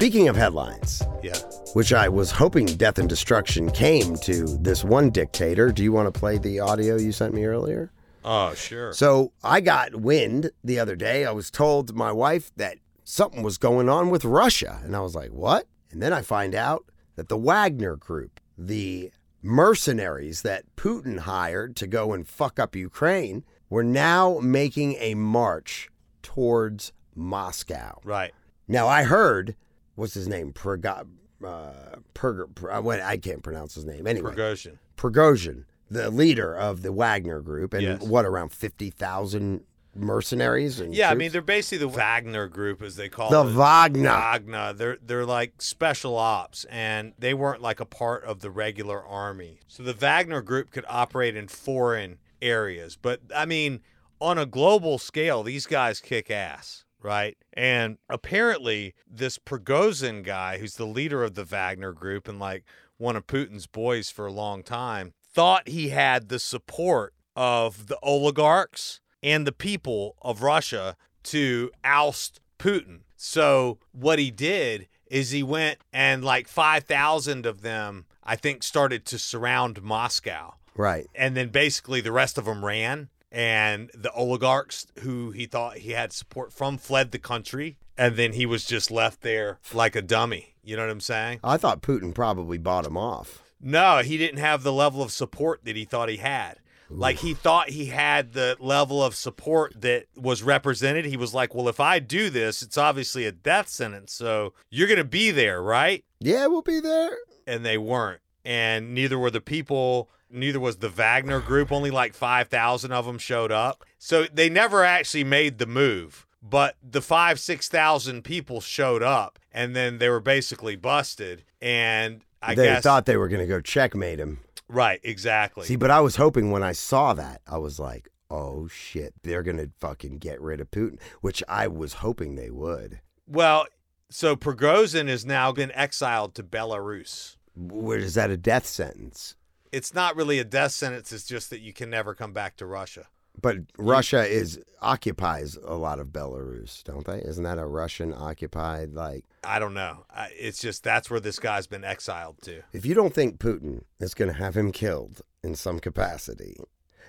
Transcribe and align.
Speaking 0.00 0.28
of 0.28 0.36
headlines, 0.36 1.02
Yeah. 1.22 1.36
which 1.74 1.92
I 1.92 2.08
was 2.08 2.30
hoping 2.30 2.64
death 2.64 2.98
and 2.98 3.06
destruction 3.06 3.70
came 3.70 4.16
to 4.22 4.44
this 4.56 4.82
one 4.82 5.10
dictator. 5.10 5.70
Do 5.70 5.82
you 5.82 5.92
want 5.92 6.10
to 6.10 6.18
play 6.18 6.38
the 6.38 6.58
audio 6.58 6.96
you 6.96 7.12
sent 7.12 7.34
me 7.34 7.44
earlier? 7.44 7.92
Oh, 8.24 8.54
sure. 8.54 8.94
So 8.94 9.32
I 9.44 9.60
got 9.60 9.94
wind 9.96 10.52
the 10.64 10.78
other 10.78 10.96
day. 10.96 11.26
I 11.26 11.32
was 11.32 11.50
told 11.50 11.94
my 11.94 12.12
wife 12.12 12.50
that 12.56 12.78
something 13.04 13.42
was 13.42 13.58
going 13.58 13.90
on 13.90 14.08
with 14.08 14.24
Russia. 14.24 14.80
And 14.84 14.96
I 14.96 15.00
was 15.00 15.14
like, 15.14 15.32
what? 15.32 15.66
And 15.90 16.00
then 16.02 16.14
I 16.14 16.22
find 16.22 16.54
out 16.54 16.86
that 17.16 17.28
the 17.28 17.36
Wagner 17.36 17.96
group, 17.96 18.40
the 18.56 19.10
mercenaries 19.42 20.40
that 20.40 20.64
Putin 20.76 21.18
hired 21.18 21.76
to 21.76 21.86
go 21.86 22.14
and 22.14 22.26
fuck 22.26 22.58
up 22.58 22.74
Ukraine, 22.74 23.44
were 23.68 23.84
now 23.84 24.38
making 24.42 24.94
a 24.98 25.12
march 25.14 25.90
towards 26.22 26.94
Moscow. 27.14 28.00
Right. 28.02 28.32
Now 28.66 28.88
I 28.88 29.02
heard, 29.02 29.56
what's 30.00 30.14
his 30.14 30.26
name? 30.26 30.52
Perga, 30.52 31.06
uh, 31.46 31.72
Perg, 32.14 32.48
uh, 32.68 32.80
what, 32.82 33.00
I 33.00 33.16
can't 33.16 33.42
pronounce 33.42 33.74
his 33.74 33.84
name. 33.84 34.06
Anyway, 34.06 34.32
Prigozhin. 34.34 34.78
Prigozhin, 34.96 35.64
the 35.90 36.10
leader 36.10 36.54
of 36.56 36.82
the 36.82 36.92
Wagner 36.92 37.40
group, 37.40 37.72
and 37.72 37.82
Yes. 37.82 38.02
what 38.02 38.24
around 38.24 38.52
fifty 38.52 38.90
thousand 38.90 39.62
mercenaries. 39.94 40.78
And 40.80 40.94
Yeah, 40.94 41.10
I 41.10 41.14
mean 41.14 41.32
they're 41.32 41.42
basically 41.42 41.78
the 41.78 41.88
Wagner 41.88 42.46
group, 42.48 42.80
as 42.82 42.96
they 42.96 43.08
call 43.08 43.30
the 43.30 43.44
it. 43.44 43.54
Wagner. 43.56 44.08
Wagner. 44.10 44.72
They're 44.72 44.98
they're 45.04 45.26
like 45.26 45.54
special 45.62 46.16
ops, 46.16 46.64
and 46.70 47.12
they 47.18 47.34
weren't 47.34 47.60
like 47.62 47.80
a 47.80 47.84
part 47.86 48.24
of 48.24 48.40
the 48.40 48.50
regular 48.50 49.02
army. 49.04 49.60
So 49.66 49.82
the 49.82 49.92
Wagner 49.94 50.42
group 50.42 50.70
could 50.70 50.84
operate 50.88 51.34
in 51.36 51.48
foreign 51.48 52.18
areas, 52.42 52.96
but 53.00 53.20
I 53.34 53.46
mean, 53.46 53.80
on 54.20 54.38
a 54.38 54.46
global 54.46 54.98
scale, 54.98 55.42
these 55.42 55.66
guys 55.66 56.00
kick 56.00 56.30
ass, 56.30 56.84
right? 57.02 57.36
And 57.52 57.98
apparently, 58.08 58.94
this 59.08 59.38
Prigozhin 59.38 60.22
guy, 60.24 60.58
who's 60.58 60.74
the 60.74 60.86
leader 60.86 61.22
of 61.22 61.34
the 61.34 61.44
Wagner 61.44 61.92
group 61.92 62.28
and 62.28 62.38
like 62.38 62.64
one 62.98 63.16
of 63.16 63.26
Putin's 63.26 63.66
boys 63.66 64.10
for 64.10 64.26
a 64.26 64.32
long 64.32 64.62
time, 64.62 65.12
thought 65.32 65.68
he 65.68 65.88
had 65.88 66.28
the 66.28 66.38
support 66.38 67.14
of 67.36 67.86
the 67.86 67.98
oligarchs 68.02 69.00
and 69.22 69.46
the 69.46 69.52
people 69.52 70.16
of 70.22 70.42
Russia 70.42 70.96
to 71.22 71.70
oust 71.84 72.40
Putin. 72.58 73.00
So 73.16 73.78
what 73.92 74.18
he 74.18 74.30
did 74.30 74.88
is 75.06 75.30
he 75.30 75.42
went 75.42 75.78
and 75.92 76.24
like 76.24 76.48
5,000 76.48 77.46
of 77.46 77.62
them, 77.62 78.06
I 78.22 78.36
think, 78.36 78.62
started 78.62 79.04
to 79.06 79.18
surround 79.18 79.82
Moscow. 79.82 80.54
Right. 80.76 81.08
And 81.14 81.36
then 81.36 81.48
basically 81.48 82.00
the 82.00 82.12
rest 82.12 82.38
of 82.38 82.44
them 82.44 82.64
ran. 82.64 83.08
And 83.32 83.90
the 83.94 84.12
oligarchs 84.12 84.86
who 85.00 85.30
he 85.30 85.46
thought 85.46 85.78
he 85.78 85.92
had 85.92 86.12
support 86.12 86.52
from 86.52 86.78
fled 86.78 87.12
the 87.12 87.18
country. 87.18 87.78
And 87.96 88.16
then 88.16 88.32
he 88.32 88.46
was 88.46 88.64
just 88.64 88.90
left 88.90 89.20
there 89.20 89.58
like 89.72 89.94
a 89.94 90.02
dummy. 90.02 90.54
You 90.62 90.76
know 90.76 90.82
what 90.82 90.90
I'm 90.90 91.00
saying? 91.00 91.40
I 91.44 91.56
thought 91.56 91.82
Putin 91.82 92.14
probably 92.14 92.58
bought 92.58 92.86
him 92.86 92.96
off. 92.96 93.42
No, 93.60 93.98
he 93.98 94.16
didn't 94.16 94.38
have 94.38 94.62
the 94.62 94.72
level 94.72 95.02
of 95.02 95.12
support 95.12 95.64
that 95.64 95.76
he 95.76 95.84
thought 95.84 96.08
he 96.08 96.16
had. 96.16 96.58
Like 96.92 97.18
he 97.18 97.34
thought 97.34 97.70
he 97.70 97.86
had 97.86 98.32
the 98.32 98.56
level 98.58 99.02
of 99.02 99.14
support 99.14 99.80
that 99.80 100.06
was 100.16 100.42
represented. 100.42 101.04
He 101.04 101.16
was 101.16 101.32
like, 101.32 101.54
"Well, 101.54 101.68
if 101.68 101.78
I 101.78 102.00
do 102.00 102.30
this, 102.30 102.62
it's 102.62 102.76
obviously 102.76 103.26
a 103.26 103.32
death 103.32 103.68
sentence. 103.68 104.12
So 104.12 104.54
you're 104.70 104.88
going 104.88 104.98
to 104.98 105.04
be 105.04 105.30
there, 105.30 105.62
right?" 105.62 106.04
Yeah, 106.18 106.46
we'll 106.46 106.62
be 106.62 106.80
there. 106.80 107.16
And 107.46 107.64
they 107.64 107.78
weren't. 107.78 108.20
And 108.44 108.94
neither 108.94 109.18
were 109.18 109.30
the 109.30 109.40
people, 109.40 110.10
neither 110.30 110.60
was 110.60 110.76
the 110.76 110.88
Wagner 110.88 111.40
group. 111.40 111.70
Only 111.72 111.90
like 111.90 112.14
5,000 112.14 112.92
of 112.92 113.06
them 113.06 113.18
showed 113.18 113.52
up. 113.52 113.84
So 113.98 114.24
they 114.32 114.48
never 114.48 114.84
actually 114.84 115.24
made 115.24 115.58
the 115.58 115.66
move. 115.66 116.26
But 116.42 116.76
the 116.82 117.02
five, 117.02 117.38
6,000 117.38 118.22
people 118.22 118.60
showed 118.60 119.02
up 119.02 119.38
and 119.52 119.76
then 119.76 119.98
they 119.98 120.08
were 120.08 120.20
basically 120.20 120.76
busted. 120.76 121.44
And 121.60 122.22
I 122.42 122.54
guess. 122.54 122.56
they 122.56 122.66
guess. 122.66 122.82
thought 122.82 123.06
they 123.06 123.16
were 123.16 123.28
going 123.28 123.42
to 123.42 123.46
go 123.46 123.60
checkmate 123.60 124.18
him. 124.18 124.40
right, 124.68 125.00
exactly. 125.02 125.66
See, 125.66 125.76
but 125.76 125.90
I 125.90 126.00
was 126.00 126.16
hoping 126.16 126.50
when 126.50 126.62
I 126.62 126.72
saw 126.72 127.12
that, 127.14 127.42
I 127.46 127.58
was 127.58 127.78
like, 127.78 128.08
oh 128.30 128.68
shit, 128.68 129.14
they're 129.22 129.42
going 129.42 129.58
to 129.58 129.70
fucking 129.80 130.18
get 130.18 130.40
rid 130.40 130.60
of 130.60 130.70
Putin, 130.70 130.98
which 131.20 131.42
I 131.48 131.66
was 131.68 131.94
hoping 131.94 132.36
they 132.36 132.50
would. 132.50 133.00
Well, 133.26 133.66
so 134.08 134.36
Prigozhin 134.36 135.08
has 135.08 135.26
now 135.26 135.52
been 135.52 135.72
exiled 135.72 136.34
to 136.36 136.42
Belarus. 136.42 137.36
Where 137.56 137.98
is 137.98 138.14
that 138.14 138.30
a 138.30 138.36
death 138.36 138.66
sentence? 138.66 139.36
It's 139.72 139.94
not 139.94 140.16
really 140.16 140.38
a 140.38 140.44
death 140.44 140.72
sentence, 140.72 141.12
it's 141.12 141.26
just 141.26 141.50
that 141.50 141.60
you 141.60 141.72
can 141.72 141.90
never 141.90 142.14
come 142.14 142.32
back 142.32 142.56
to 142.56 142.66
Russia. 142.66 143.06
But 143.40 143.58
Russia 143.78 144.26
is 144.26 144.60
occupies 144.82 145.56
a 145.64 145.74
lot 145.74 146.00
of 146.00 146.08
Belarus, 146.08 146.82
don't 146.84 147.04
they? 147.06 147.18
Isn't 147.18 147.44
that 147.44 147.58
a 147.58 147.66
Russian 147.66 148.12
occupied 148.12 148.92
like 148.94 149.24
I 149.44 149.58
don't 149.58 149.74
know. 149.74 150.04
I, 150.10 150.30
it's 150.36 150.60
just 150.60 150.82
that's 150.82 151.08
where 151.10 151.20
this 151.20 151.38
guy's 151.38 151.66
been 151.66 151.84
exiled 151.84 152.42
to. 152.42 152.62
if 152.72 152.84
you 152.84 152.94
don't 152.94 153.14
think 153.14 153.38
Putin 153.38 153.82
is 153.98 154.14
going 154.14 154.30
to 154.30 154.36
have 154.36 154.56
him 154.56 154.72
killed 154.72 155.22
in 155.42 155.54
some 155.54 155.78
capacity, 155.78 156.56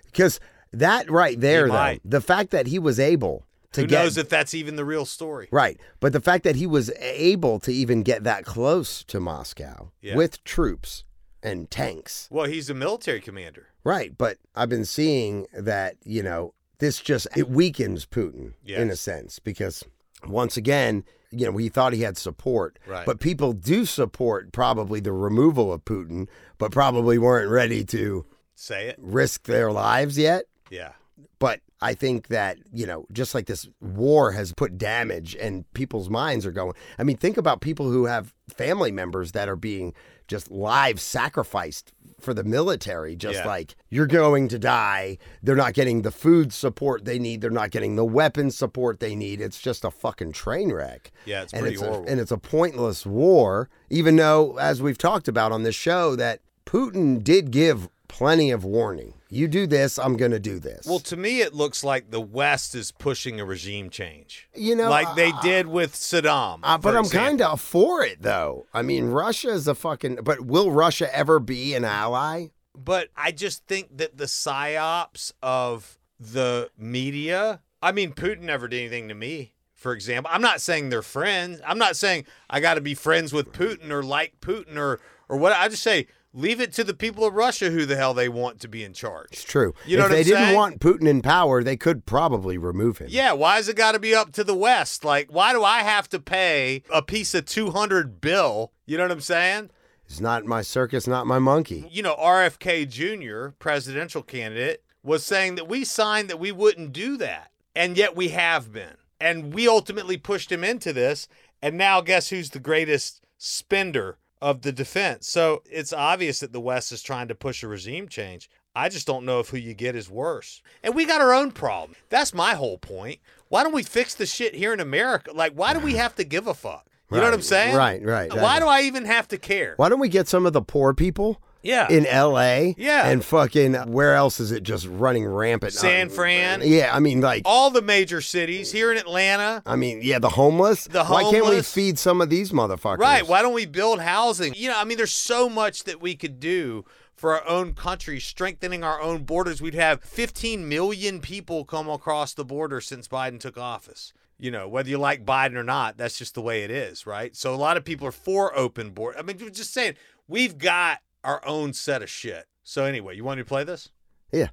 because 0.05 0.39
that 0.71 1.09
right 1.09 1.39
there, 1.39 1.67
though, 1.67 1.73
might. 1.73 2.01
the 2.05 2.21
fact 2.21 2.51
that 2.51 2.67
he 2.67 2.79
was 2.79 2.99
able 2.99 3.45
to 3.73 3.81
Who 3.81 3.87
get 3.87 4.03
knows 4.03 4.17
if 4.17 4.29
that's 4.29 4.53
even 4.53 4.75
the 4.75 4.85
real 4.85 5.05
story? 5.05 5.47
right, 5.51 5.79
but 5.99 6.13
the 6.13 6.21
fact 6.21 6.43
that 6.43 6.55
he 6.55 6.67
was 6.67 6.91
able 6.99 7.59
to 7.59 7.71
even 7.73 8.03
get 8.03 8.23
that 8.23 8.45
close 8.45 9.03
to 9.05 9.19
Moscow 9.19 9.91
Yeah. 10.01 10.15
with 10.15 10.43
troops 10.43 11.03
and 11.43 11.69
tanks, 11.71 12.27
Well, 12.31 12.45
he's 12.45 12.69
a 12.69 12.73
military 12.73 13.19
commander. 13.21 13.67
right? 13.83 14.15
But 14.17 14.37
I've 14.55 14.69
been 14.69 14.85
seeing 14.85 15.47
that 15.53 15.95
you 16.03 16.21
know 16.23 16.53
this 16.79 16.99
just 16.99 17.27
it 17.35 17.49
weakens 17.49 18.05
Putin 18.05 18.53
in 18.65 18.89
a 18.89 18.95
sense 18.95 19.39
because 19.39 19.83
once 20.27 20.57
again. 20.57 21.03
You 21.33 21.45
know, 21.49 21.55
he 21.55 21.69
thought 21.69 21.93
he 21.93 22.01
had 22.01 22.17
support, 22.17 22.77
Right. 22.85 23.05
but 23.05 23.21
people 23.21 23.53
do 23.53 23.85
support 23.85 24.51
probably 24.51 24.99
the 24.99 25.13
removal 25.13 25.71
of 25.71 25.85
Putin, 25.85 26.27
but 26.57 26.73
probably 26.73 27.17
weren't 27.17 27.49
ready 27.49 27.85
to 27.85 28.25
Say 28.53 28.89
it. 28.89 28.97
risk 28.99 29.43
their 29.45 29.71
lives 29.71 30.17
yet. 30.17 30.43
Yeah. 30.69 30.91
But 31.39 31.61
I 31.81 31.93
think 31.95 32.27
that, 32.27 32.57
you 32.71 32.85
know, 32.85 33.05
just 33.11 33.33
like 33.33 33.47
this 33.47 33.67
war 33.79 34.31
has 34.33 34.53
put 34.53 34.77
damage 34.77 35.35
and 35.35 35.71
people's 35.73 36.09
minds 36.09 36.45
are 36.45 36.51
going. 36.51 36.73
I 36.99 37.03
mean, 37.03 37.17
think 37.17 37.37
about 37.37 37.61
people 37.61 37.89
who 37.89 38.05
have 38.05 38.33
family 38.55 38.91
members 38.91 39.31
that 39.31 39.49
are 39.49 39.55
being 39.55 39.93
just 40.27 40.51
live 40.51 40.99
sacrificed 41.01 41.91
for 42.19 42.33
the 42.33 42.43
military. 42.43 43.15
Just 43.15 43.39
Yeah. 43.39 43.47
like 43.47 43.75
you're 43.89 44.05
going 44.07 44.47
to 44.49 44.59
die. 44.59 45.17
They're 45.41 45.55
not 45.55 45.73
getting 45.73 46.03
the 46.03 46.11
food 46.11 46.53
support 46.53 47.03
they 47.05 47.17
need. 47.17 47.41
They're 47.41 47.49
not 47.49 47.71
getting 47.71 47.95
the 47.95 48.05
weapon 48.05 48.51
support 48.51 48.99
they 48.99 49.15
need. 49.15 49.41
It's 49.41 49.59
just 49.59 49.83
a 49.83 49.89
fucking 49.91 50.33
train 50.33 50.71
wreck. 50.71 51.11
Yeah, 51.25 51.41
it's 51.41 51.51
and 51.53 51.61
pretty 51.61 51.73
it's 51.75 51.83
a, 51.83 51.87
horrible. 51.87 52.07
and 52.07 52.19
it's 52.19 52.31
a 52.31 52.37
pointless 52.37 53.05
war, 53.05 53.69
even 53.89 54.15
though, 54.15 54.57
as 54.59 54.81
we've 54.81 54.97
talked 54.99 55.27
about 55.27 55.51
on 55.51 55.63
this 55.63 55.75
show, 55.75 56.15
that 56.15 56.41
Putin 56.65 57.23
did 57.23 57.49
give 57.51 57.89
plenty 58.07 58.51
of 58.51 58.63
warning. 58.63 59.15
You 59.33 59.47
do 59.47 59.65
this, 59.65 59.97
I'm 59.97 60.17
going 60.17 60.31
to 60.31 60.41
do 60.41 60.59
this. 60.59 60.85
well, 60.85 60.99
to 60.99 61.15
me, 61.15 61.39
it 61.39 61.53
looks 61.53 61.85
like 61.85 62.11
the 62.11 62.19
West 62.19 62.75
is 62.75 62.91
pushing 62.91 63.39
a 63.39 63.45
regime 63.45 63.89
change, 63.89 64.49
you 64.53 64.75
know, 64.75 64.89
like 64.89 65.15
they 65.15 65.31
uh, 65.31 65.41
did 65.41 65.67
with 65.67 65.93
Saddam. 65.93 66.59
uh, 66.63 66.77
but 66.77 66.97
I'm 66.97 67.07
kind 67.07 67.41
of 67.41 67.61
for 67.61 68.03
it, 68.03 68.21
though. 68.21 68.65
I 68.73 68.81
mean, 68.81 69.05
Russia 69.05 69.51
is 69.51 69.69
a 69.69 69.73
fucking. 69.73 70.19
But 70.21 70.41
will 70.41 70.69
Russia 70.69 71.13
ever 71.15 71.39
be 71.39 71.73
an 71.75 71.85
ally? 71.85 72.47
But 72.75 73.07
I 73.15 73.31
just 73.31 73.65
think 73.67 73.97
that 73.97 74.17
the 74.17 74.25
psyops 74.25 75.31
of 75.41 75.97
the 76.19 76.69
media. 76.77 77.61
I 77.81 77.93
mean, 77.93 78.11
Putin 78.11 78.41
never 78.41 78.67
did 78.67 78.79
anything 78.79 79.07
to 79.07 79.15
me. 79.15 79.53
For 79.73 79.93
example, 79.93 80.29
I'm 80.31 80.41
not 80.41 80.59
saying 80.61 80.89
they're 80.89 81.01
friends. 81.01 81.61
I'm 81.65 81.77
not 81.79 81.95
saying 81.95 82.25
I 82.49 82.59
got 82.59 82.73
to 82.75 82.81
be 82.81 82.93
friends 82.95 83.31
with 83.31 83.53
Putin 83.53 83.91
or 83.91 84.03
like 84.03 84.41
Putin 84.41 84.75
or 84.75 84.99
or 85.29 85.37
what. 85.37 85.53
I 85.53 85.69
just 85.69 85.83
say 85.83 86.07
leave 86.33 86.61
it 86.61 86.71
to 86.73 86.83
the 86.83 86.93
people 86.93 87.25
of 87.25 87.33
Russia 87.33 87.69
who 87.69 87.85
the 87.85 87.95
hell 87.95 88.13
they 88.13 88.29
want 88.29 88.59
to 88.61 88.67
be 88.67 88.83
in 88.83 88.93
charge. 88.93 89.29
It's 89.31 89.43
true. 89.43 89.73
You 89.85 89.97
know 89.97 90.05
if 90.05 90.11
they 90.11 90.23
didn't 90.23 90.39
saying? 90.39 90.55
want 90.55 90.79
Putin 90.79 91.07
in 91.07 91.21
power, 91.21 91.63
they 91.63 91.77
could 91.77 92.05
probably 92.05 92.57
remove 92.57 92.99
him. 92.99 93.07
Yeah, 93.09 93.33
why 93.33 93.57
has 93.57 93.67
it 93.67 93.75
got 93.75 93.93
to 93.93 93.99
be 93.99 94.15
up 94.15 94.31
to 94.33 94.43
the 94.43 94.55
West? 94.55 95.03
Like, 95.03 95.31
why 95.31 95.53
do 95.53 95.63
I 95.63 95.79
have 95.79 96.07
to 96.09 96.19
pay 96.19 96.83
a 96.91 97.01
piece 97.01 97.33
of 97.33 97.45
200 97.45 98.21
bill? 98.21 98.71
You 98.85 98.97
know 98.97 99.03
what 99.03 99.11
I'm 99.11 99.21
saying? 99.21 99.71
It's 100.05 100.19
not 100.19 100.45
my 100.45 100.61
circus, 100.61 101.07
not 101.07 101.25
my 101.25 101.39
monkey. 101.39 101.87
You 101.89 102.03
know, 102.03 102.15
RFK 102.15 102.89
Jr., 102.89 103.51
presidential 103.59 104.21
candidate, 104.21 104.83
was 105.03 105.25
saying 105.25 105.55
that 105.55 105.69
we 105.69 105.85
signed 105.85 106.29
that 106.29 106.39
we 106.39 106.51
wouldn't 106.51 106.91
do 106.91 107.17
that. 107.17 107.51
And 107.75 107.95
yet 107.95 108.15
we 108.15 108.29
have 108.29 108.73
been. 108.73 108.97
And 109.19 109.53
we 109.53 109.67
ultimately 109.67 110.17
pushed 110.17 110.51
him 110.51 110.63
into 110.63 110.91
this. 110.91 111.29
And 111.61 111.77
now, 111.77 112.01
guess 112.01 112.29
who's 112.29 112.49
the 112.49 112.59
greatest 112.59 113.21
spender 113.37 114.17
of 114.41 114.61
the 114.61 114.71
defense? 114.71 115.27
So 115.27 115.63
it's 115.69 115.93
obvious 115.93 116.39
that 116.39 116.53
the 116.53 116.59
West 116.59 116.91
is 116.91 117.01
trying 117.01 117.27
to 117.27 117.35
push 117.35 117.63
a 117.63 117.67
regime 117.67 118.07
change. 118.07 118.49
I 118.75 118.89
just 118.89 119.05
don't 119.05 119.25
know 119.25 119.39
if 119.39 119.49
who 119.49 119.57
you 119.57 119.73
get 119.73 119.95
is 119.95 120.09
worse. 120.09 120.61
And 120.81 120.95
we 120.95 121.05
got 121.05 121.21
our 121.21 121.33
own 121.33 121.51
problem. 121.51 121.95
That's 122.09 122.33
my 122.33 122.53
whole 122.53 122.77
point. 122.77 123.19
Why 123.49 123.63
don't 123.63 123.73
we 123.73 123.83
fix 123.83 124.15
the 124.15 124.25
shit 124.25 124.55
here 124.55 124.73
in 124.73 124.79
America? 124.79 125.31
Like, 125.33 125.53
why 125.53 125.73
do 125.73 125.79
we 125.79 125.95
have 125.95 126.15
to 126.15 126.23
give 126.23 126.47
a 126.47 126.53
fuck? 126.53 126.85
You 127.11 127.17
know 127.17 127.23
what 127.23 127.33
I'm 127.33 127.41
saying? 127.41 127.75
right, 127.75 128.01
right. 128.01 128.33
Why 128.33 128.59
do 128.59 128.67
I 128.67 128.83
even 128.83 129.03
have 129.03 129.27
to 129.29 129.37
care? 129.37 129.73
Why 129.75 129.89
don't 129.89 129.99
we 129.99 130.07
get 130.07 130.29
some 130.29 130.45
of 130.45 130.53
the 130.53 130.61
poor 130.61 130.93
people 130.93 131.41
Yeah. 131.63 131.87
in 131.89 132.05
L.A. 132.05 132.75
Yeah. 132.77 133.07
and 133.07 133.23
fucking 133.23 133.73
where 133.91 134.15
else 134.15 134.39
is 134.39 134.51
it 134.51 134.63
just 134.63 134.87
running 134.87 135.25
rampant? 135.25 135.73
San 135.73 136.07
Uh, 136.07 136.11
Fran. 136.11 136.61
Yeah, 136.63 136.91
I 136.93 136.99
mean, 136.99 137.21
like, 137.21 137.43
all 137.45 137.69
the 137.69 137.81
major 137.81 138.21
cities 138.21 138.71
here 138.71 138.91
in 138.91 138.97
Atlanta. 138.97 139.61
I 139.65 139.75
mean, 139.75 139.99
yeah, 140.01 140.19
the 140.19 140.29
homeless. 140.29 140.85
The 140.85 141.03
homeless. 141.03 141.25
Why 141.25 141.31
can't 141.31 141.49
we 141.49 141.61
feed 141.61 141.99
some 141.99 142.21
of 142.21 142.29
these 142.29 142.51
motherfuckers? 142.51 142.97
Right. 142.99 143.27
Why 143.27 143.41
don't 143.41 143.53
we 143.53 143.65
build 143.65 144.01
housing? 144.01 144.53
You 144.55 144.69
know, 144.69 144.79
I 144.79 144.83
mean, 144.85 144.97
there's 144.97 145.11
so 145.13 145.49
much 145.49 145.83
that 145.83 146.01
we 146.01 146.15
could 146.15 146.39
do 146.39 146.85
for 147.13 147.39
our 147.39 147.47
own 147.47 147.73
country, 147.73 148.19
strengthening 148.19 148.83
our 148.83 148.99
own 148.99 149.23
borders. 149.23 149.61
We'd 149.61 149.75
have 149.75 150.01
15 150.03 150.67
million 150.67 151.19
people 151.19 151.65
come 151.65 151.87
across 151.87 152.33
the 152.33 152.43
border 152.43 152.81
since 152.81 153.07
Biden 153.07 153.39
took 153.39 153.57
office. 153.59 154.11
You 154.39 154.49
know, 154.49 154.67
whether 154.67 154.89
you 154.89 154.97
like 154.97 155.23
Biden 155.23 155.53
or 155.55 155.63
not, 155.63 155.97
that's 155.97 156.17
just 156.17 156.33
the 156.33 156.41
way 156.41 156.63
it 156.63 156.71
is, 156.71 157.05
right? 157.05 157.35
So 157.35 157.53
a 157.53 157.57
lot 157.57 157.77
of 157.77 157.85
people 157.85 158.07
are 158.07 158.11
for 158.11 158.57
open 158.57 158.89
border. 158.89 159.19
I 159.19 159.21
mean, 159.21 159.37
just 159.53 159.71
saying, 159.71 159.93
we've 160.27 160.57
got 160.57 160.97
our 161.23 161.45
own 161.45 161.73
set 161.73 162.01
of 162.01 162.09
shit. 162.09 162.47
So 162.63 162.85
anyway, 162.85 163.15
you 163.15 163.23
want 163.23 163.37
me 163.37 163.43
to 163.43 163.47
play 163.47 163.63
this? 163.63 163.89
Yeah. 164.31 164.49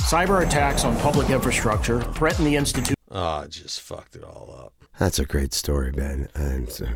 Cyber 0.00 0.46
attacks 0.46 0.84
on 0.84 0.96
public 0.98 1.30
infrastructure 1.30 2.00
threaten 2.12 2.44
the 2.44 2.56
institution. 2.56 2.94
Oh, 3.10 3.20
ah, 3.20 3.42
I 3.42 3.46
just 3.46 3.80
fucked 3.80 4.16
it 4.16 4.24
all 4.24 4.54
up. 4.56 4.72
That's 4.98 5.18
a 5.18 5.24
great 5.24 5.52
story, 5.52 5.90
Ben. 5.92 6.28
And 6.34 6.70
so 6.70 6.86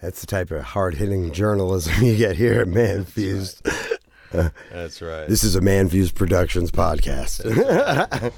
that's 0.00 0.20
the 0.20 0.26
type 0.26 0.50
of 0.50 0.62
hard 0.62 0.94
hitting 0.94 1.32
journalism 1.32 1.94
you 2.04 2.16
get 2.16 2.36
here 2.36 2.60
at 2.60 2.68
ManFUzed. 2.68 3.98
Uh, 4.32 4.50
that's 4.72 5.00
right. 5.00 5.28
This 5.28 5.44
is 5.44 5.56
a 5.56 5.60
ManFUzed 5.60 6.14
Productions 6.14 6.70
podcast. 6.70 8.32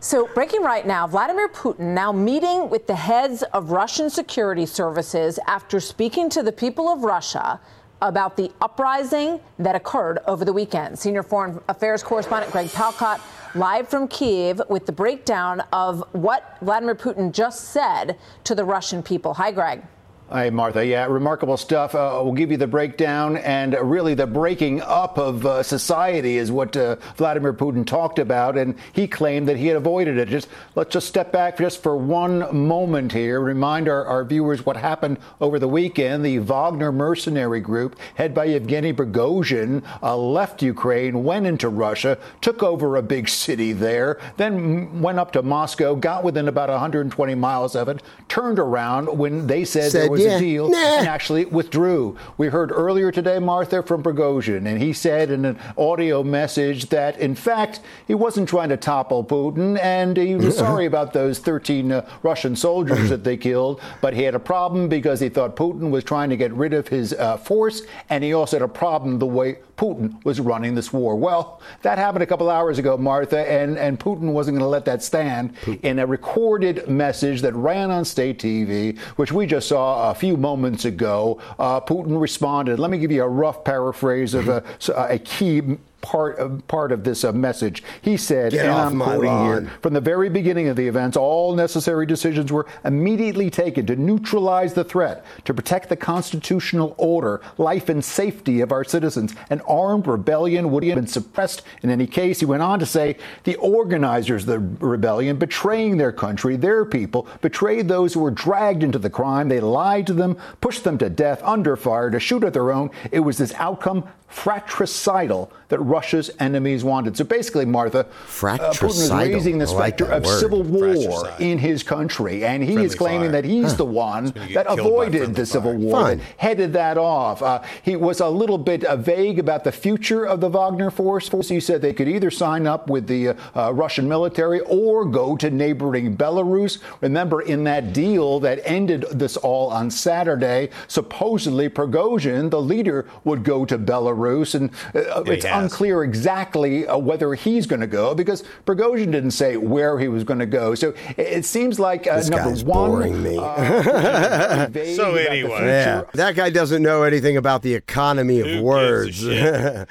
So, 0.00 0.28
breaking 0.32 0.62
right 0.62 0.86
now, 0.86 1.08
Vladimir 1.08 1.48
Putin 1.48 1.92
now 1.92 2.12
meeting 2.12 2.70
with 2.70 2.86
the 2.86 2.94
heads 2.94 3.42
of 3.52 3.72
Russian 3.72 4.10
security 4.10 4.64
services 4.64 5.40
after 5.48 5.80
speaking 5.80 6.30
to 6.30 6.42
the 6.44 6.52
people 6.52 6.88
of 6.88 7.02
Russia 7.02 7.60
about 8.00 8.36
the 8.36 8.50
uprising 8.60 9.40
that 9.58 9.74
occurred 9.74 10.18
over 10.26 10.44
the 10.44 10.52
weekend. 10.52 10.98
Senior 10.98 11.22
Foreign 11.22 11.60
Affairs 11.68 12.02
correspondent 12.02 12.52
Greg 12.52 12.68
Palkot 12.68 13.20
live 13.54 13.88
from 13.88 14.08
Kiev 14.08 14.60
with 14.68 14.86
the 14.86 14.92
breakdown 14.92 15.62
of 15.72 16.04
what 16.12 16.56
Vladimir 16.60 16.94
Putin 16.94 17.32
just 17.32 17.70
said 17.70 18.18
to 18.44 18.54
the 18.54 18.64
Russian 18.64 19.02
people. 19.02 19.34
Hi, 19.34 19.50
Greg. 19.50 19.82
Hi, 20.30 20.50
Martha. 20.50 20.84
Yeah, 20.84 21.06
remarkable 21.06 21.56
stuff. 21.56 21.94
Uh, 21.94 22.20
we'll 22.22 22.34
give 22.34 22.50
you 22.50 22.58
the 22.58 22.66
breakdown 22.66 23.38
and 23.38 23.72
really 23.80 24.12
the 24.12 24.26
breaking 24.26 24.82
up 24.82 25.16
of 25.16 25.46
uh, 25.46 25.62
society 25.62 26.36
is 26.36 26.52
what 26.52 26.76
uh, 26.76 26.96
Vladimir 27.16 27.54
Putin 27.54 27.86
talked 27.86 28.18
about, 28.18 28.58
and 28.58 28.74
he 28.92 29.08
claimed 29.08 29.48
that 29.48 29.56
he 29.56 29.68
had 29.68 29.76
avoided 29.78 30.18
it. 30.18 30.28
Just 30.28 30.48
let's 30.74 30.92
just 30.92 31.08
step 31.08 31.32
back 31.32 31.56
just 31.56 31.82
for 31.82 31.96
one 31.96 32.54
moment 32.54 33.10
here. 33.10 33.40
Remind 33.40 33.88
our, 33.88 34.04
our 34.04 34.22
viewers 34.22 34.66
what 34.66 34.76
happened 34.76 35.16
over 35.40 35.58
the 35.58 35.66
weekend. 35.66 36.26
The 36.26 36.40
Wagner 36.40 36.92
mercenary 36.92 37.60
group, 37.60 37.98
head 38.16 38.34
by 38.34 38.44
Yevgeny 38.44 38.92
Prigozhin, 38.92 39.82
uh, 40.02 40.14
left 40.14 40.60
Ukraine, 40.60 41.24
went 41.24 41.46
into 41.46 41.70
Russia, 41.70 42.18
took 42.42 42.62
over 42.62 42.96
a 42.96 43.02
big 43.02 43.30
city 43.30 43.72
there, 43.72 44.20
then 44.36 45.00
went 45.00 45.18
up 45.18 45.32
to 45.32 45.42
Moscow, 45.42 45.94
got 45.94 46.22
within 46.22 46.48
about 46.48 46.68
120 46.68 47.34
miles 47.34 47.74
of 47.74 47.88
it, 47.88 48.02
turned 48.28 48.58
around 48.58 49.06
when 49.18 49.46
they 49.46 49.64
said, 49.64 49.90
Said, 49.90 50.17
was 50.18 50.26
yeah, 50.26 50.36
a 50.36 50.40
deal 50.40 50.70
nah. 50.70 50.98
and 50.98 51.08
actually 51.08 51.44
withdrew. 51.44 52.16
We 52.36 52.48
heard 52.48 52.72
earlier 52.72 53.10
today, 53.10 53.38
Martha, 53.38 53.82
from 53.82 54.02
Prigozhin, 54.02 54.66
and 54.66 54.80
he 54.80 54.92
said 54.92 55.30
in 55.30 55.44
an 55.44 55.58
audio 55.76 56.22
message 56.22 56.88
that, 56.90 57.18
in 57.18 57.34
fact, 57.34 57.80
he 58.06 58.14
wasn't 58.14 58.48
trying 58.48 58.68
to 58.70 58.76
topple 58.76 59.24
Putin, 59.24 59.78
and 59.80 60.16
he 60.16 60.34
was 60.34 60.56
sorry 60.56 60.86
about 60.86 61.12
those 61.12 61.38
13 61.38 61.92
uh, 61.92 62.08
Russian 62.22 62.56
soldiers 62.56 63.08
that 63.08 63.24
they 63.24 63.36
killed, 63.36 63.80
but 64.00 64.14
he 64.14 64.22
had 64.22 64.34
a 64.34 64.40
problem 64.40 64.88
because 64.88 65.20
he 65.20 65.28
thought 65.28 65.56
Putin 65.56 65.90
was 65.90 66.04
trying 66.04 66.30
to 66.30 66.36
get 66.36 66.52
rid 66.52 66.74
of 66.74 66.88
his 66.88 67.12
uh, 67.12 67.36
force, 67.36 67.82
and 68.10 68.24
he 68.24 68.32
also 68.32 68.56
had 68.56 68.62
a 68.62 68.68
problem 68.68 69.18
the 69.18 69.26
way 69.26 69.58
Putin 69.78 70.22
was 70.24 70.40
running 70.40 70.74
this 70.74 70.92
war. 70.92 71.16
Well, 71.16 71.62
that 71.82 71.96
happened 71.96 72.22
a 72.24 72.26
couple 72.26 72.50
hours 72.50 72.78
ago, 72.78 72.98
Martha, 72.98 73.50
and, 73.50 73.78
and 73.78 73.98
Putin 73.98 74.32
wasn't 74.32 74.56
going 74.56 74.66
to 74.66 74.68
let 74.68 74.84
that 74.86 75.02
stand. 75.02 75.54
In 75.82 76.00
a 76.00 76.06
recorded 76.06 76.88
message 76.88 77.40
that 77.42 77.54
ran 77.54 77.90
on 77.90 78.04
state 78.04 78.38
TV, 78.38 78.98
which 79.16 79.32
we 79.32 79.46
just 79.46 79.68
saw 79.68 80.10
a 80.10 80.14
few 80.14 80.36
moments 80.36 80.84
ago, 80.84 81.40
uh, 81.58 81.80
Putin 81.80 82.20
responded. 82.20 82.78
Let 82.78 82.90
me 82.90 82.98
give 82.98 83.12
you 83.12 83.22
a 83.22 83.28
rough 83.28 83.64
paraphrase 83.64 84.34
of 84.34 84.48
a, 84.48 84.64
a 84.88 85.18
key 85.20 85.78
part 86.00 86.38
of 86.38 86.66
part 86.68 86.92
of 86.92 87.04
this 87.04 87.24
uh, 87.24 87.32
message. 87.32 87.82
He 88.00 88.16
said, 88.16 88.52
Get 88.52 88.66
and 88.66 88.74
I'm 88.74 88.98
quoting 89.00 89.30
lawn. 89.30 89.46
here, 89.64 89.72
from 89.82 89.94
the 89.94 90.00
very 90.00 90.28
beginning 90.28 90.68
of 90.68 90.76
the 90.76 90.86
events, 90.86 91.16
all 91.16 91.54
necessary 91.54 92.06
decisions 92.06 92.52
were 92.52 92.66
immediately 92.84 93.50
taken 93.50 93.86
to 93.86 93.96
neutralize 93.96 94.74
the 94.74 94.84
threat, 94.84 95.24
to 95.44 95.54
protect 95.54 95.88
the 95.88 95.96
constitutional 95.96 96.94
order, 96.98 97.40
life, 97.56 97.88
and 97.88 98.04
safety 98.04 98.60
of 98.60 98.72
our 98.72 98.84
citizens. 98.84 99.34
An 99.50 99.60
armed 99.62 100.06
rebellion 100.06 100.70
would 100.70 100.84
have 100.84 100.94
been 100.94 101.06
suppressed 101.06 101.62
in 101.82 101.90
any 101.90 102.06
case. 102.06 102.40
He 102.40 102.46
went 102.46 102.62
on 102.62 102.78
to 102.78 102.86
say 102.86 103.16
the 103.44 103.56
organizers 103.56 104.48
of 104.48 104.48
the 104.48 104.86
rebellion, 104.86 105.36
betraying 105.36 105.96
their 105.96 106.12
country, 106.12 106.56
their 106.56 106.84
people, 106.84 107.26
betrayed 107.40 107.88
those 107.88 108.14
who 108.14 108.20
were 108.20 108.30
dragged 108.30 108.82
into 108.82 108.98
the 108.98 109.10
crime. 109.10 109.48
They 109.48 109.60
lied 109.60 110.06
to 110.06 110.14
them, 110.14 110.36
pushed 110.60 110.84
them 110.84 110.98
to 110.98 111.10
death 111.10 111.42
under 111.42 111.76
fire 111.76 112.10
to 112.10 112.20
shoot 112.20 112.44
at 112.44 112.52
their 112.52 112.72
own. 112.72 112.90
It 113.10 113.20
was 113.20 113.38
this 113.38 113.54
outcome 113.54 114.08
fratricidal 114.28 115.50
that 115.68 115.78
Russia's 115.80 116.30
enemies 116.38 116.82
wanted. 116.84 117.16
So 117.16 117.24
basically, 117.24 117.64
Martha, 117.66 118.00
uh, 118.00 118.04
Putin 118.04 118.10
Fratricidal. 118.26 119.18
raising 119.18 119.58
the 119.58 119.66
like 119.66 119.94
specter 119.98 120.12
of 120.12 120.24
word. 120.24 120.40
civil 120.40 120.62
war 120.62 121.30
in 121.38 121.58
his 121.58 121.82
country, 121.82 122.44
and 122.44 122.62
he 122.62 122.70
Friendly 122.72 122.86
is 122.86 122.94
claiming 122.94 123.20
fire. 123.30 123.42
that 123.42 123.44
he's 123.44 123.76
the 123.76 123.84
one 123.84 124.26
that 124.26 124.48
get 124.48 124.66
killed 124.66 124.78
by 124.78 124.82
avoided 124.82 125.34
the 125.34 125.44
civil 125.46 125.72
fire. 125.72 125.78
war, 125.80 126.00
Fine. 126.00 126.18
that 126.18 126.24
headed 126.38 126.72
that 126.74 126.98
off. 126.98 127.42
Uh, 127.42 127.62
he 127.82 127.96
was 127.96 128.20
a 128.20 128.28
little 128.28 128.58
bit 128.58 128.84
uh, 128.84 128.96
vague 128.96 129.38
about 129.38 129.64
the 129.64 129.72
future 129.72 130.24
of 130.24 130.40
the 130.40 130.48
Wagner 130.48 130.90
force. 130.90 131.28
He 131.48 131.60
said 131.60 131.82
they 131.82 131.92
could 131.92 132.08
either 132.08 132.30
sign 132.30 132.66
up 132.66 132.88
with 132.88 133.06
the 133.06 133.28
uh, 133.28 133.34
uh, 133.54 133.72
Russian 133.74 134.08
military 134.08 134.60
or 134.60 135.04
go 135.04 135.36
to 135.36 135.50
neighboring 135.50 136.16
Belarus. 136.16 136.78
Remember, 137.00 137.42
in 137.42 137.64
that 137.64 137.92
deal 137.92 138.40
that 138.40 138.60
ended 138.64 139.04
this 139.10 139.36
all 139.36 139.68
on 139.70 139.90
Saturday, 139.90 140.70
supposedly 140.86 141.68
Prigozhin, 141.68 142.50
the 142.50 142.60
leader, 142.60 143.06
would 143.24 143.44
go 143.44 143.64
to 143.64 143.78
Belarus, 143.78 144.17
and 144.54 144.70
uh, 144.94 145.22
it's 145.26 145.44
has. 145.44 145.62
unclear 145.64 146.02
exactly 146.04 146.86
uh, 146.86 146.96
whether 146.98 147.34
he's 147.34 147.66
going 147.66 147.80
to 147.80 147.86
go 147.86 148.14
because 148.14 148.42
Prigozhin 148.66 149.10
didn't 149.12 149.30
say 149.32 149.56
where 149.56 149.98
he 149.98 150.08
was 150.08 150.24
going 150.24 150.40
to 150.40 150.46
go. 150.46 150.74
So 150.74 150.90
it, 151.16 151.18
it 151.18 151.44
seems 151.44 151.78
like 151.78 152.06
uh, 152.06 152.16
This 152.16 152.28
number 152.30 152.50
guy's 152.50 152.64
one. 152.64 152.90
boring 152.90 153.22
me. 153.22 153.36
uh, 153.38 154.68
So 154.96 155.14
anyway. 155.14 155.66
yeah. 155.66 156.02
That 156.14 156.34
guy 156.34 156.50
doesn't 156.50 156.82
know 156.82 157.02
anything 157.04 157.36
about 157.36 157.62
the 157.62 157.74
economy 157.74 158.40
of 158.40 158.46
Who 158.46 158.52
gives 158.54 158.62
words. 158.64 159.24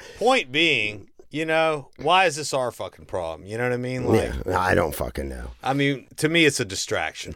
Point 0.18 0.52
being, 0.52 1.08
you 1.30 1.44
know, 1.44 1.88
why 1.98 2.24
is 2.26 2.36
this 2.36 2.52
our 2.54 2.70
fucking 2.70 3.04
problem? 3.06 3.46
You 3.46 3.58
know 3.58 3.64
what 3.64 3.72
I 3.72 3.76
mean? 3.78 4.04
Like, 4.06 4.32
yeah, 4.46 4.58
I 4.58 4.74
don't 4.74 4.94
fucking 4.94 5.28
know. 5.28 5.50
I 5.62 5.74
mean, 5.74 6.06
to 6.16 6.28
me, 6.28 6.44
it's 6.46 6.60
a 6.60 6.64
distraction. 6.64 7.34